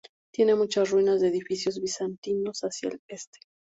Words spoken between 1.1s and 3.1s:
de edificios bizantinos hacia el